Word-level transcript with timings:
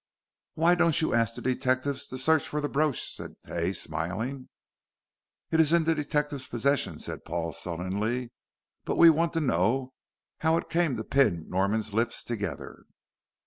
"Why 0.55 0.73
don't 0.73 0.99
you 0.99 1.13
ask 1.13 1.35
the 1.35 1.43
detectives 1.43 2.07
to 2.07 2.17
search 2.17 2.47
for 2.47 2.59
the 2.59 2.67
brooch," 2.67 3.13
said 3.13 3.35
Hay, 3.45 3.71
smiling. 3.71 4.49
"It 5.51 5.59
is 5.59 5.71
in 5.73 5.83
the 5.83 5.93
detective's 5.93 6.47
possession," 6.47 6.97
said 6.97 7.23
Paul, 7.23 7.53
sullenly; 7.53 8.31
"but 8.83 8.97
we 8.97 9.11
want 9.11 9.31
to 9.33 9.41
know 9.41 9.93
how 10.39 10.57
it 10.57 10.69
came 10.71 10.95
to 10.97 11.03
pin 11.03 11.45
Norman's 11.47 11.93
lips 11.93 12.23
together." 12.23 12.85